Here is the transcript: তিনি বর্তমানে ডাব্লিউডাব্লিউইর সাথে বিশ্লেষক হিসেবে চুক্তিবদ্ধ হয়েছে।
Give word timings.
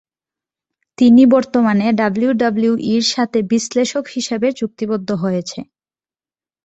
তিনি 0.97 1.23
বর্তমানে 1.25 1.85
ডাব্লিউডাব্লিউইর 1.91 3.03
সাথে 3.13 3.39
বিশ্লেষক 3.51 4.05
হিসেবে 4.07 4.47
চুক্তিবদ্ধ 4.51 5.09
হয়েছে। 5.23 5.59